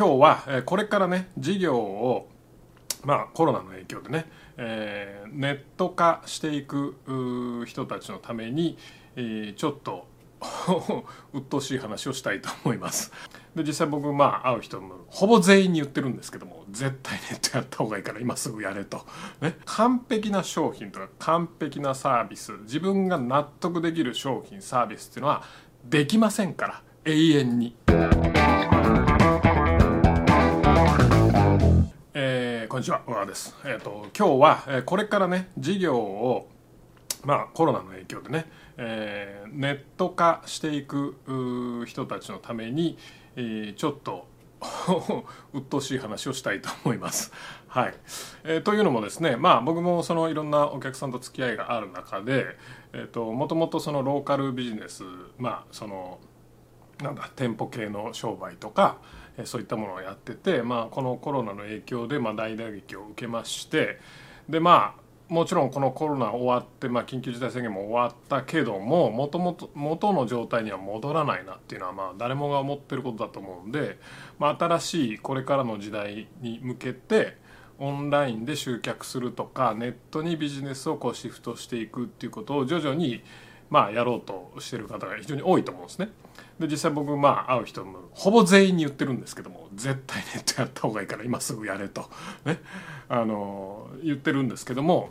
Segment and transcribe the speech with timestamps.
[0.00, 2.26] 今日は、えこれからね事業を
[3.04, 4.24] まあコロナの影響でね、
[4.56, 6.96] えーネット化していく
[7.66, 8.78] 人たちのために、
[9.16, 10.06] えーちょっと
[11.34, 13.12] 鬱陶しい話をしたいと思います。
[13.54, 19.04] で実際僕まあ会う人もほぼ全員に言ってるんですけども絶対ネットやった方がいいから今すぐやれと、
[19.42, 25.42] ね、完璧な商品とか完璧なサービス自分が納得できる商品サービスっていうのは
[25.84, 27.76] できませんから永遠に。
[32.80, 36.48] んにちは小川です、えー、と今日は、えーこれからね事業を
[37.24, 38.46] まあコロナの影響でね、
[38.78, 42.96] えーネット化していく人たちのために、
[43.36, 44.26] えーちょっと
[45.52, 47.34] 鬱陶しい話をしたいと思います。
[47.68, 47.94] はい
[48.44, 52.56] えーというのもですね、まあ、僕もそのいろんなお客さんと付き合いがある中で、
[52.94, 55.04] えー、ともともとそのローカルビジネス、
[55.36, 56.18] まあ、その
[57.02, 58.98] なんだ店舗系の商売とか
[59.44, 63.98] そういったものをやってて、まあ、このコロナの影響でまあ大打撃を受けまして
[64.48, 65.00] でまあ
[65.32, 73.98] もちろんこのコロナ終わって、まあ、緊急事態宣言も終わったけどももともと元の状態には戻らないなっていうのはまあ誰もが思ってることだと思うんで、
[74.40, 77.38] まあ、新しいこれからの時代に向けて
[77.78, 83.22] オンラインで集客するとかネットにビジネスをこうシフトしていくっていうことを徐々に
[83.70, 86.10] まあやろうとしてる方が非常に多いと思うんですね。
[86.58, 92.10] で実際僕まあ会う人もほぼ全員に言ってるんですけども絶対ネットやった方がいいから今すぐやれと。
[92.44, 92.60] ね。
[93.08, 95.10] あの言ってるんですけども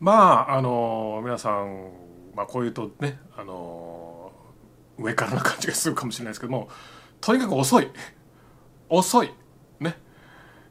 [0.00, 0.12] ま
[0.48, 1.90] ああの皆さん、
[2.34, 4.32] まあ、こういうとねあの
[4.98, 6.68] 上からな感じがするかもしれないですけども
[7.20, 7.88] とにかく遅い。
[8.88, 9.30] 遅い。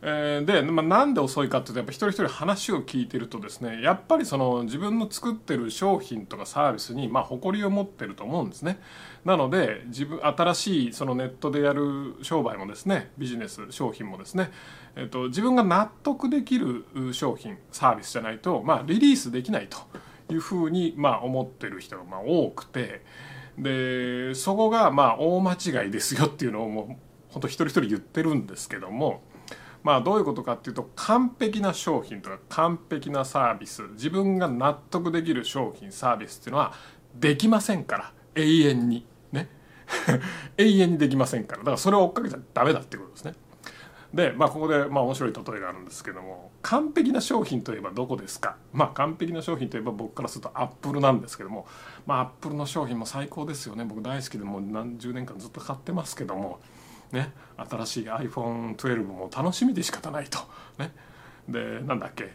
[0.08, 8.80] えーで、まあ、なんで遅いかっていうとやっぱ一人一人話を聞いてるとですねやっぱりその自分の作ってる商品とかサービスにまあ誇りを持ってると思うんですね
[9.26, 14.52] なので自分新しいそのネットでやる商売もですねビジネス商品もですね、
[14.96, 19.80] えっと自分が納得できる商品サービスじゃないと、まあ、リリースできないと
[20.32, 23.02] いうふうにまあ思ってる人がまあ多くて
[23.58, 25.54] でそこがまあ大間
[25.84, 26.86] 違いですよっていうのをもう
[27.30, 29.24] 本当一人一人言ってるんですけども。
[29.86, 36.74] まあどういうことかっていうと完璧な商品とか完璧なサービス自分が納得できる商品サービスっていうのは
[37.14, 39.06] できませんから永遠に。
[39.32, 39.48] ね。
[40.58, 41.60] 永遠にできませんから。
[41.60, 43.36] だからそれを追っかけちゃダメだっていうことですね。
[44.12, 48.56] でまあここでまあ面白い例えがあるんですけども完璧な商品といえばどこですか？
[48.74, 51.68] まあ完璧な商品といえば僕からするとアップルなんですけども
[52.08, 53.86] まあアップルの商品も最高ですよね。
[53.86, 56.60] 僕大好きでもう何十年間ずっと買ってますけども
[57.12, 60.40] ね、新しい iPhone12 も楽しみで仕方ないと。
[60.78, 60.94] ね、
[61.48, 62.32] でなんだっけ、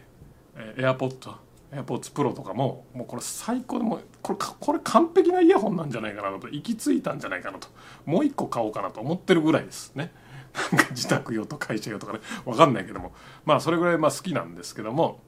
[0.77, 1.35] AirPod
[1.71, 6.49] AirPods Pro とかももうこれ最高でもうこれこれ完璧なイヤホンなんじゃないかなと。
[6.49, 7.69] 行き着いたんじゃないかなと。
[8.05, 9.95] もう一個買おうかなと思ってるぐらいです。
[9.95, 10.11] ね。
[10.73, 12.19] なんか自宅用と会社用とかね。
[12.45, 13.13] 分かんないけども。
[13.45, 15.21] まあそれぐらいまあ好きなんですけども。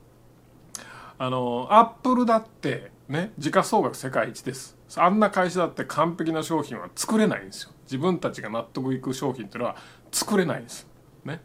[1.17, 4.77] あのアップルだってね時価総額世界一です。
[4.97, 7.71] あんな会社だって完璧な商品は作れないんですよ。
[7.83, 9.75] 自分たちが納得いく商品っていうのは
[10.11, 10.87] 作れないです。
[11.25, 11.41] ね。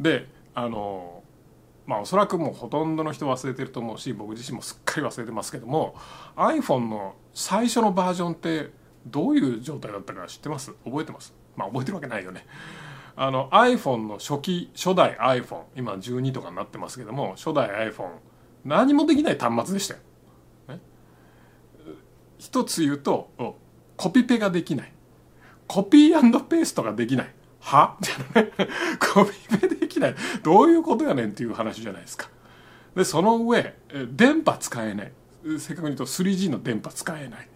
[0.00, 1.22] であの
[1.86, 5.94] まあおそらくもうほとんどの人忘れてると思うし僕自身もすっかり忘れてますけども
[6.36, 8.70] iPhone の最初のバージョンって
[9.06, 10.72] どういう状態だったか知ってます？
[10.84, 11.34] 覚えてます？
[11.56, 12.46] まあ覚えてるわけないよね。
[13.16, 18.08] あの iPhone の初期初代 iPhone 今12とかになってますけども初代 iPhone
[18.64, 20.00] 何もできない端末でしたよ、
[20.68, 20.80] ね、
[22.38, 23.28] 一つ言うと
[23.96, 24.92] コピペができない。
[25.66, 27.34] コピーペーストができない。
[27.60, 27.96] は？
[28.00, 28.70] みたいなね
[29.12, 30.14] コピペできない。
[30.42, 32.28] どういうことやねんっていう話じゃないですか。
[32.94, 33.74] でその上
[34.10, 35.12] 電波使えない。
[35.58, 37.48] 正確に言うと 3G の電波使えない。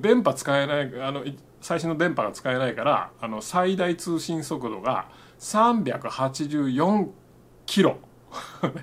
[0.00, 1.24] 電波使えないあの
[1.60, 7.08] 最新の電波が使えないからあの最大通信速度が384
[7.66, 7.98] キロ。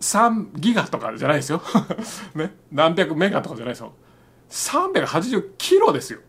[0.00, 1.60] 3ギガとかじゃないですよ、
[2.34, 3.92] ね、何百メガとかじゃないですよ。
[4.48, 6.20] 380キロですよ、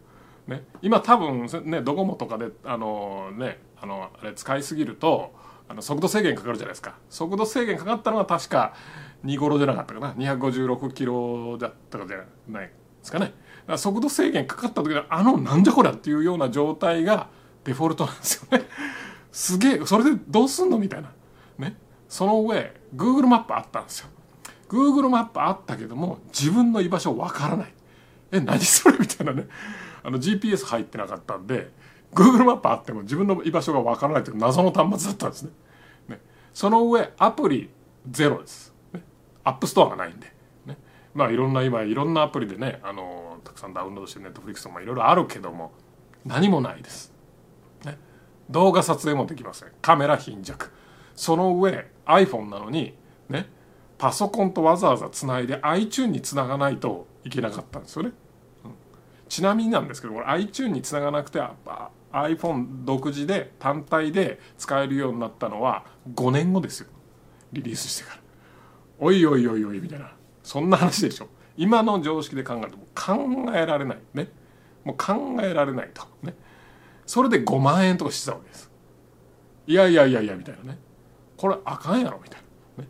[0.51, 5.33] ね、今多分ねドコモとかであのねあのあれ使いすぎると
[5.69, 6.95] あの速度制限かかるじゃないですか。
[7.09, 8.73] 速度制限かかったのは確か
[9.23, 10.13] 2頃じゃなかったかな。
[10.13, 13.25] 256キロだったかじゃないですかね。
[13.25, 13.35] だか
[13.67, 17.29] ら速度制限かかった時のあのなんじゃこりゃっていうような状態が
[17.63, 18.65] デフォルトなんですよね。
[19.31, 21.13] すげえそれでどうすんのみたいな。
[21.57, 21.77] ね。
[22.09, 24.09] その上 Google マップあったんですよ。
[24.67, 27.73] Google マップあったけども自分の居場所わからない。
[28.33, 28.97] え何それ？
[28.99, 29.47] みたいなね。
[30.03, 31.71] あの GPS 入ってなかったんで
[32.13, 35.51] Google マップあっても自分の居場所がわからないという謎の端末だったんですね。
[36.09, 36.21] ね。
[36.53, 37.69] その上アプリ
[38.09, 39.03] ゼロです、ね、
[39.43, 40.27] App Store がないんで、
[40.65, 40.77] ね、
[41.13, 45.71] まあいろんな今いろんなアプリでねあのたくさんダウンロードして Netflix とかいろいろあるけども
[46.25, 47.13] 何もないです、
[47.85, 47.97] ね、
[48.49, 49.69] 動画撮影もできません。
[49.81, 50.71] カメラ貧弱。
[51.15, 52.95] その上 iPhone なのに
[53.29, 53.61] ね。
[54.01, 58.13] パソコンとわざわざつないで iTune につながないといけなかったんですよね、
[59.31, 61.41] ちなみになんですけどこれ iTune につながなくて
[62.11, 65.85] iPhone 独自で単体で使えるようになったのは
[66.15, 66.89] 5年後ですよ。
[67.53, 68.21] リリースしてから。
[68.99, 70.11] おいおいおいおいみたいな。
[70.43, 71.29] そんな話でしょ。
[71.55, 73.25] 今の常識で考えると考
[73.55, 73.99] えられない。
[74.13, 74.27] ね。
[74.83, 76.03] もう考えられないと。
[76.23, 76.35] ね。
[77.05, 78.69] それで5万円とかしてたわけです。
[79.65, 80.77] いやいやいやいやみたいなね。
[81.37, 82.41] これあかんやろみたい
[82.77, 82.89] な、ね、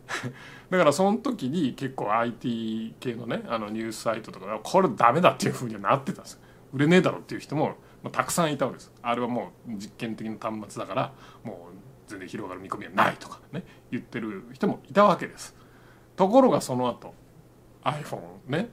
[0.72, 6.40] だからその時に結構 IT 系のねあのニュースサイトとかこれダメだっていうふうにはなってたんです
[6.72, 8.92] 売れねえだろっていう人もまあ、たくさんいたわけです。
[9.02, 11.12] あれはもう実験的な端末だから
[11.44, 11.76] もう
[12.08, 15.54] 全然広がる見込みはないとかね言ってる人もいたわけです。
[16.16, 17.14] ところがその後
[17.84, 18.70] iPhone ね。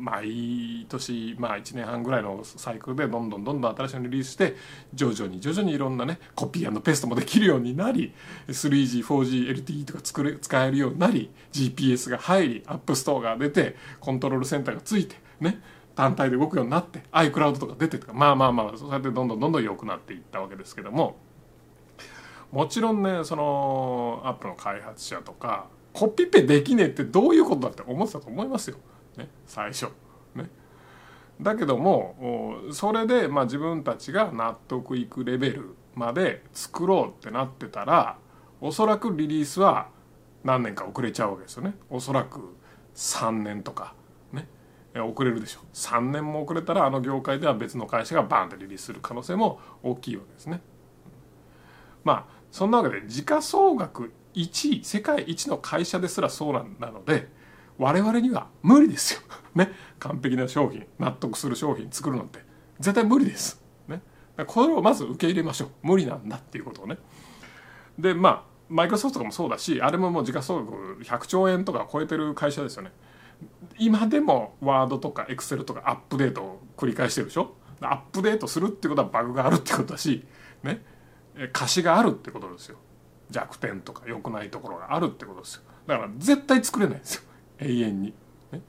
[0.00, 4.56] 毎年まあ1年半ぐらいのサイクルでどんどんどんどん新しいのリリースして
[4.94, 8.14] 徐々に徐々にいろんなねコピーペーストもできるようになり
[8.48, 15.60] 3G4GLTE とか作れ使えるようになり GPS が入り App Store が出てコントロールセンターがついてね
[15.94, 21.16] 単体で動くようになって iCloud とか出てとかまあまあまあそうやってどんどんどんどん良くなっていったわけですけども
[22.52, 28.76] もちろんねそのアップの開発者とかコピペできねえってどういうことだって思ってたと思いますよ、
[29.16, 29.86] ね、最初。
[30.34, 30.48] ね、
[31.40, 38.18] だけどもそれでまあ自分たちが納得いくレベルまで作ろうってなってたら
[38.60, 39.88] おそらくリリースは
[40.44, 41.74] 何年か遅れちゃうわけですよね。
[41.88, 42.56] おそらく
[42.94, 43.94] 3年とか。
[44.32, 44.48] ね。
[44.94, 45.60] 遅れるでしょ。
[45.62, 50.60] う3年も遅れたらあの業界では別の会社がバンってリリースする可能性も大きいわけですね。
[52.04, 57.28] まあそんなわけで時価総額1位世界一の会社ですらそうなので
[57.78, 59.20] 我々には無理ですよ。
[59.54, 62.44] ね完璧な商品納得する商品作るのって
[62.78, 63.62] 絶対無理です。
[63.88, 64.02] ね
[64.46, 66.98] これをまず受け入れましょう無理なんだっていうことをね。
[67.98, 72.92] でまあマイクロソフトとかもそうだしあれももう時価総額100兆円とか超えてる会社ですよね。
[73.78, 80.24] 今でもワードとかエクセルとかアップデートを繰り返してるでしょアップデートするってことはバグがあるってことだし
[80.62, 80.82] ね
[81.52, 82.76] 貸しがあるってことですよ
[83.30, 85.62] 弱点とか良くないところがあるってことですよ。
[85.86, 87.22] だから絶対作れないんですよ。
[87.58, 88.14] 永遠に、
[88.52, 88.60] ね、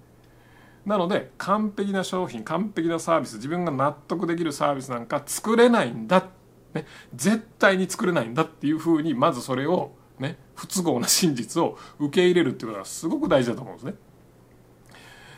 [0.86, 6.28] なので完璧な商品完璧なサービス自分が納得できるサービスなんか作れないんだ、
[6.74, 6.86] ね、
[7.16, 10.38] 絶対に作れないんだっていうふうにまずそれをね。
[10.62, 13.94] 不都合な真実を受け入れるっていうことがすごく大事だと思うんですね。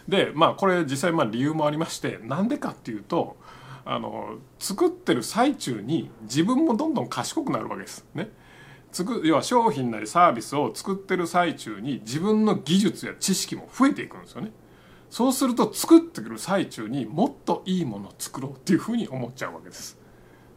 [0.07, 3.37] でまあこれ実際まあ理由もありましてなんでかっていうと
[3.85, 8.05] あの作ってる最中に自分もどんどん賢くなるわけです。
[8.13, 8.29] ね。
[8.93, 14.51] つく要は商品なりサービスを作ってる最中に自分の技術や知識も増えていくんですよね。
[15.09, 19.97] そうすると作ってくる最中にもっといいものを作ろうっていうふうに思っちゃうわけです。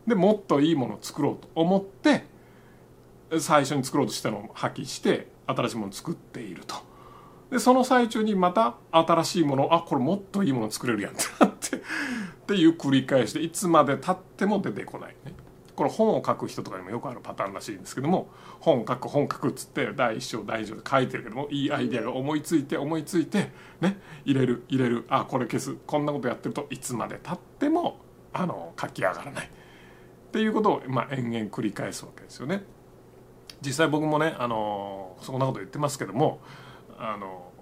[0.06, 2.24] でもっといいものを作ろうと思って
[3.38, 6.76] 最初に作ろうとしたのを破棄して新しいものを作っていると。
[7.50, 11.80] でその最中にまた新しいものあこれもっといいもの作れるやんってなってっ
[12.46, 15.32] ていう繰り返しでいつまでたっても出てこないね
[15.76, 18.28] これ本を書く人とかにもよくあるパターンらしいんですけども
[18.60, 23.50] 本書く本書くっつって第一章第二章で書いてるけどもいいアイデアが思いついて思いついて
[23.80, 27.98] ね入れる入れるあこれ消すこんなことやってるといつまでたっても
[28.32, 29.48] あの書き上がらないっ
[30.32, 32.62] ていうことを、まあ、延々繰り返すわけですよね。
[33.62, 36.40] 実際僕もねあのそんなこと言ってますけども
[36.98, 37.52] あの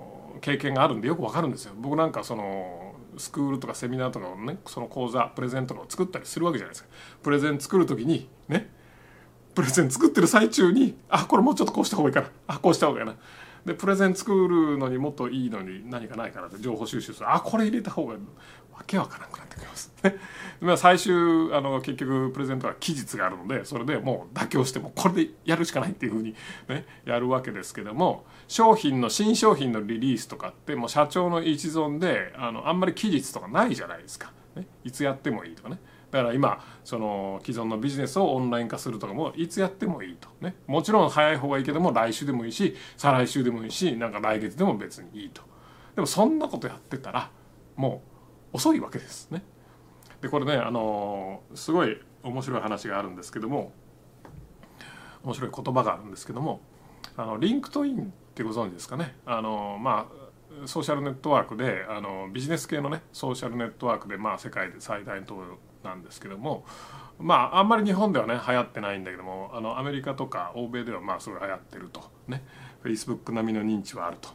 [0.40, 1.74] 経験があるんでよくわかるんですよ。
[1.76, 6.88] 僕なんかそのスクールとかセミナーとかのねその講座プレゼントを作ったりするわけじゃないですか。
[7.22, 8.70] プレゼン作る時にね
[9.54, 13.18] プレゼン作ってる最中にあこれもうちょっとこうした方がいいかなあこうした方がいいかな
[13.64, 17.32] でプレゼン作るのにもっといいのに何かないかなって情報収集する。
[17.32, 18.18] あこれ入れた方がわ
[18.86, 19.94] けわからなくなってきます。
[20.60, 21.14] まあ最終
[21.52, 26.34] あの結局プレゼントは期日があるのでそれでもう妥協してもこれでやるしかないっていうふうに
[26.68, 35.78] ねやるわけですけども商品の新商品のリリースとかってもう社長の一存であのあんまり期日とかないじゃないですか、ね、いつやってもいいとかね。
[36.14, 40.28] だから今その既存のビジネスをオンライン化するとかもいつやってもいいと。
[40.40, 40.54] ね。
[40.68, 45.42] もちろん早い方がいいけども来週でもいいし再来週でもいいしなんか来月でも別にいいと。
[45.96, 47.30] でもそんなことやってたら
[47.74, 48.00] も
[48.52, 49.42] う遅いわけですね。
[50.20, 53.72] でこれねあのすごい面白い話があるんですけども
[55.24, 56.60] 面白い言葉があるんですけども
[57.16, 58.06] あの LinkedIn っ
[58.36, 59.16] てご存知ですかね。
[59.26, 60.06] あのま
[60.62, 65.34] あソーシャルネットワークであのビジネス系のねソーシャルネットワークで、まあ、世界で最大のと
[65.84, 66.64] なんですけども
[67.18, 72.10] まああんまり日本ではね流行ってないんだけどもあのアメリカとか欧米ではまあすごい流行ってると。
[72.28, 72.44] ね。
[72.82, 74.30] Facebook 並みの認知はあると。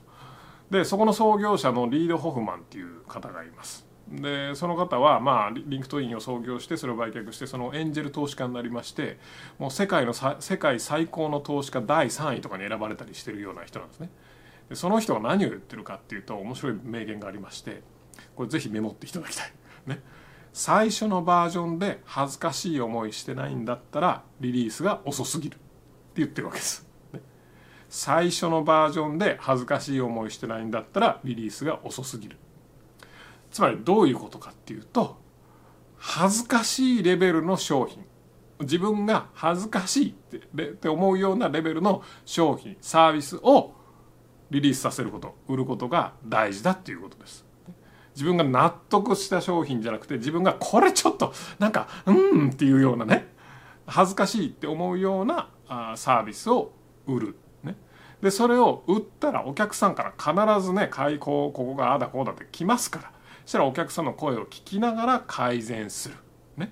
[0.71, 3.89] でそこの創業者のリード・ホフマンっていう方がいます。
[4.11, 9.19] でその方はまあ LinkedIn を創業してそれを売却してそのエンジェル投資家になりまして
[9.59, 14.09] もう世界の世界最高の投資家第3位とかに選ばれたりしてるような人なんですね。
[14.69, 17.83] でその人が何を言ってるかっていうと面白い名言がありまして
[18.35, 19.51] これぜひメモっていただきたい。
[19.85, 20.01] ね、
[20.53, 25.65] 最初のバージョンで恥ずかしい思いしてないんだったらリリースが遅すぎるって
[26.15, 26.87] 言ってるわけです。
[27.89, 32.37] 最初のバージョンで恥ずかしい思いしてないんだったらリリースが遅すぎる。
[33.51, 35.17] つまりどういうことかっていうと
[35.97, 38.05] 恥ずかしいレベルの商品
[38.59, 43.73] 自分が恥ずかしいって思うようなレベルの商品サービスを
[44.51, 47.45] リリースさせること売ることが大事だっていうことです
[48.19, 53.29] 自分が納得した商品じゃなくて自分がこれちょっとなんかうんっていうようなね
[53.87, 56.73] 恥ずかしいって思うようなあサービスを
[57.07, 57.77] 売る、ね、
[58.21, 63.11] でそれを売ったらお客さんから必ずね開口ここがああだこうだって来ますから。
[63.45, 66.15] そしたらお客さんの声を聞きながら改善する、
[66.55, 66.71] ね、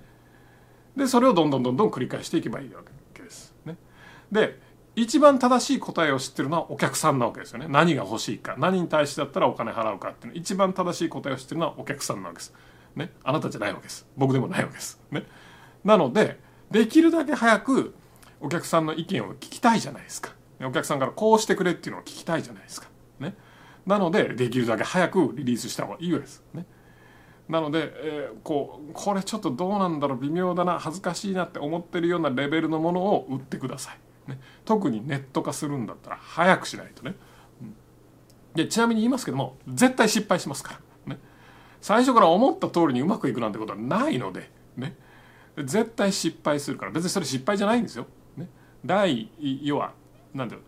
[0.96, 2.82] でそれをどんどんどんどん繰り返していけばいいわ
[3.14, 3.52] けです。
[3.64, 3.76] ね、
[4.30, 4.60] で
[5.00, 7.66] 一番正しい答えを知ってるのはお客さんなわけですよね。
[7.68, 8.56] 何が欲しいか。
[8.58, 10.38] 何に対してだったらお金払うかっていうの。
[10.38, 12.52] 一番正しい答えを知ってるのはお客さんなわけです、
[12.96, 14.06] ね、あなたじゃないわけです。
[14.16, 15.24] 僕でもないわけです、ね、
[15.84, 16.40] なので
[16.72, 17.94] できるだけ早く
[18.40, 20.32] お客さんの意見を聞きたいじゃないですか。
[20.60, 22.88] お客さんからこうしてくれっていうのを聞きたいじゃないですか。
[23.20, 23.36] ね。
[23.86, 26.42] なのでできるだけ早くリリースした方がいいわけです。
[26.52, 26.66] ね。
[27.48, 30.18] なので、えー、こうこれちょっとどうなんだろう。
[30.18, 30.80] 微妙だな。
[30.80, 33.98] 恥ずかしいなって思ってるようなレベルのものを売ってください。
[34.28, 37.16] ね、特にネット化するんだったら早くしないとね、
[37.62, 37.74] うん、
[38.54, 41.20] でちなみに言いますけども絶対失敗しますから、ね、
[41.80, 44.94] 最初から思った通りにうまくいくなんてことはないので、ね、
[45.56, 46.92] 絶対失敗するから。
[46.92, 48.06] 別にそれ失敗じゃないんですよ。
[48.36, 48.48] ね、
[48.84, 49.30] 第
[49.62, 49.92] 要は
[50.34, 50.62] なんだろ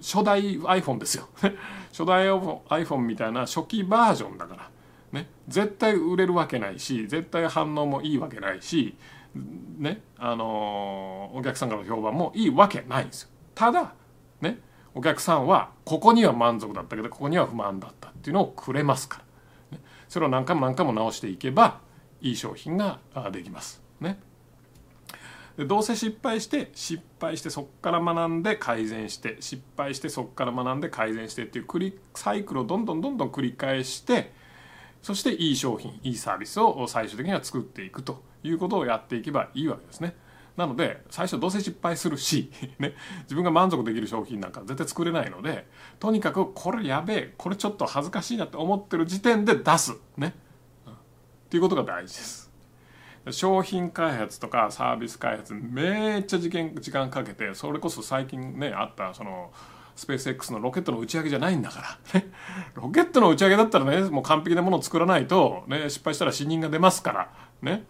[0.00, 1.28] 初代 iPhone ですよ。
[1.90, 4.70] 初代 iPhone みたいな初期バージョンだから、
[5.12, 8.96] ね、絶対売れるわけないし絶対反応もいいわけないし
[9.34, 13.28] ねあのお客さんからの評判もいいわけないんですよ。
[13.54, 13.94] ただ
[14.40, 14.60] ね
[14.94, 19.22] お客さんはここには満足だったけどここには不満だったっていうのをくれますか
[19.70, 21.80] ら、ね、それを何回も何回も直していけば
[22.20, 23.00] いい商品が
[23.32, 23.82] できます。
[24.00, 24.18] ね。
[25.56, 34.32] でどうせ失敗して失敗してそこから学んで改善して失敗してそこから学んで改善してっていう繰りサイクルをどんどんどんどん繰り返して
[35.02, 38.22] そしていい商品いいサービスを最終的には作っていくと。
[38.44, 40.16] いうことをやっていけばいいわけですね。
[40.56, 45.66] なので最初どうせ失敗するし、 ね、自分が満足できる商品なんか絶対作れないので
[45.98, 49.96] とにかくこれやべえこれちょっと恥ずかしいなって思ってる時点で出す。
[50.16, 50.34] ね、
[50.86, 50.96] うん、っ
[51.50, 52.44] ていうことが大事です。
[53.30, 59.50] 商品開発とかサービス開発めっちゃ時間時間かけてそれこそ最近ねあったその
[59.96, 62.26] スペース X のロケットの打ち上げじゃないんだから、ね、
[62.74, 67.30] ロケットの打ち上げだったらねもう完璧なものを作らないと、ね、失敗したら死人が出ますから。
[67.62, 67.86] ね。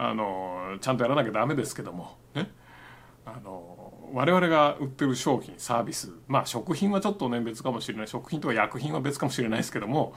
[0.00, 2.16] あのちゃんとやらなきゃダメですけども。
[2.34, 2.50] ね
[3.26, 6.12] あの我々が売ってる商品サービス。
[6.28, 8.08] まあ食品はちょっとね別かもしれない。
[8.08, 10.14] 食品とか薬品は別かもしれないですけども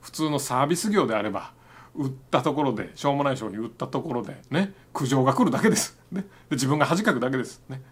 [0.00, 1.52] 普通のサービス業であれば
[1.94, 7.62] 売ったところでしょうもない商品売ったところでね苦情が来るだけです、ね、で自分が恥かくだけです。
[7.68, 7.82] ね。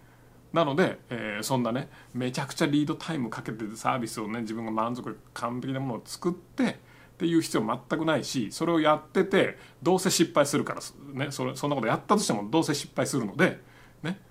[0.51, 6.79] なので、えー、そんなねめちゃくちゃリードタイムかけてサービスをね自分が満足完璧なものを作って
[7.19, 13.59] っていう必要全くないしそれをやっててどうせ失敗するからねそれそんなことやったとしてもどうせ失敗するので
[14.03, 14.21] ね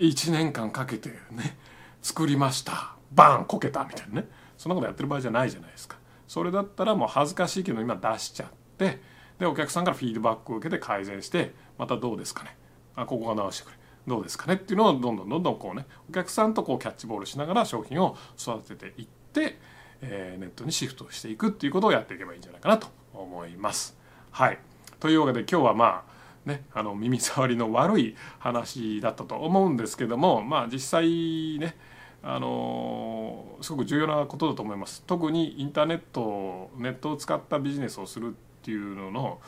[0.00, 1.56] 1年間かけてね
[2.02, 2.96] 作りました。
[3.12, 4.28] バーンこけたみたいなね。
[4.58, 5.96] そんなことやってる場合じゃないじゃないですか。
[6.26, 9.00] それだったらもう恥ずかしいけど今出しちゃって
[9.38, 12.56] でお客さんからフィードバックを受けて改善してまたどうですかね。
[12.96, 13.78] あここが直してくれ。
[14.08, 14.54] どうですかね。
[14.54, 19.60] っていうのをどんどんどんどんこうねお客さんとこうキャッチボールしながら商品を育てていって
[20.02, 23.96] えー、ネットにシフトしていくっていうことをやっていけばいいんじゃないかなと思います。
[24.30, 24.58] はい、
[25.00, 26.14] というわけで今日はまあ
[26.46, 31.74] ね、あの耳障りの悪い話だったと思うんですけども、まあ、実際ね
[32.22, 38.30] あのすごく重要なことだと思います特にインターネットネットを使ったビジネスをするっ
[38.62, 39.40] ていうのの、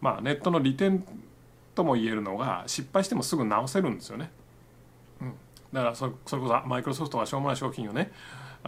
[0.00, 1.04] まあ、ネットの利点
[1.74, 4.30] とも言えるのが失敗してもすぐ直せるんですよね。
[5.20, 5.32] うん、
[5.72, 8.10] だからそれこそマイクロソフトがしょうもない商品をね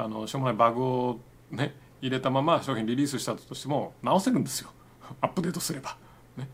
[0.05, 4.71] あのしょうもないバグをね入れたまま商品リリースしたとしても直せるんですよ。
[5.21, 5.97] アップデートすれば、
[6.37, 6.49] ね、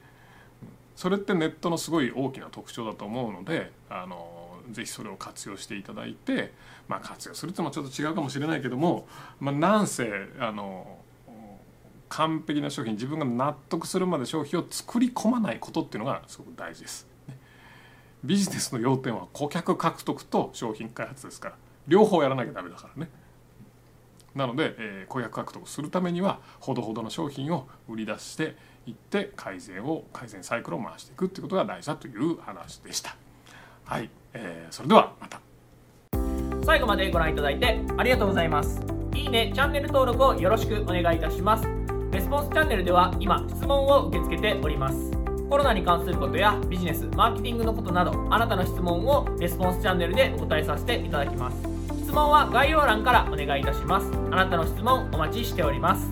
[0.97, 6.53] それってネットのすごい大きな特徴だと思うのであのぜひそれを活用していただいて、
[6.89, 9.07] まあ、活用するっていうのはちょっと違うかもしれないけども、
[9.39, 10.11] まあ、なんせ
[10.41, 10.99] あの
[12.09, 17.07] 完璧な商品自分が納得するまで商品を作り込まないことっていうのがすごく大事です。
[18.25, 21.57] ビジネスの要点は顧客獲得と商品開発ですから。
[21.87, 23.11] 両方やらなきゃダメだからね。
[24.37, 28.55] なので、えー、顧客獲得するためにはほどほどの商品を売り出して
[28.87, 33.17] いって改善を改善サイクルを回していくっていうことが大事だという話でした。
[33.85, 35.41] はい、えー、それではまた。
[36.65, 38.81] 最後までご覧いただいてありがとうございます。
[39.15, 41.67] いいねチャンネル登録をよろしくお願いいたします。
[42.13, 45.13] レスポンスチャンネルでは今質問を受け付けております。
[45.49, 51.76] コロナに関することやビジネスマーケティングのことなどあなたの質問をレスポンスチャンネルでお答えさせていただきます。
[52.07, 54.07] 質問は概要欄からお願いいたします。
[54.31, 56.05] あなたの質問お待ちしております。